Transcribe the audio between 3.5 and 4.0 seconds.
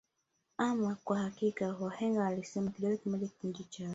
chawa